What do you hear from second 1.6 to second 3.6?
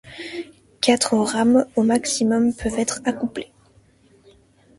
au maximum peuvent être accouplées.